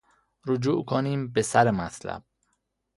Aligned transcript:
رجوع 0.47 0.85
کنیم 0.85 1.31
بسر 1.33 1.71
مطلب 1.71 2.23